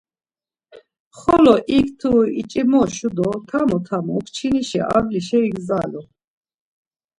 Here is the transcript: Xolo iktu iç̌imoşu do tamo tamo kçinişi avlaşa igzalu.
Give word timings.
Xolo 1.19 1.55
iktu 1.77 2.13
iç̌imoşu 2.39 3.09
do 3.17 3.29
tamo 3.49 3.77
tamo 3.87 4.15
kçinişi 4.25 4.79
avlaşa 4.95 5.39
igzalu. 5.49 6.01